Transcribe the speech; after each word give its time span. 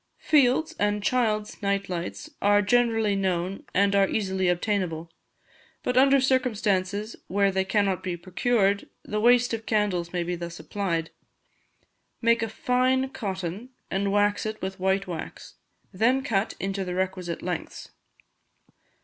Field's 0.17 0.73
and 0.79 1.03
Child's 1.03 1.61
night 1.61 1.87
lights 1.87 2.31
are 2.41 2.63
generally 2.63 3.15
known 3.15 3.65
and 3.71 3.93
are 3.95 4.09
easily 4.09 4.47
obtainable. 4.47 5.11
But 5.83 5.95
under 5.95 6.19
circumstances 6.19 7.15
where 7.27 7.51
they 7.51 7.63
cannot 7.63 8.01
be 8.01 8.17
procured, 8.17 8.89
the 9.03 9.19
waste 9.19 9.53
of 9.53 9.67
candles 9.67 10.11
may 10.11 10.23
be 10.23 10.35
thus 10.35 10.59
applied. 10.59 11.11
Make 12.19 12.41
a 12.41 12.49
fine 12.49 13.09
cotton, 13.09 13.69
and 13.91 14.11
wax 14.11 14.47
it 14.47 14.59
with 14.59 14.79
white 14.79 15.05
wax. 15.05 15.57
Then 15.93 16.23
cut 16.23 16.55
into 16.59 16.83
the 16.83 16.95
requisite 16.95 17.43
lengths. 17.43 17.91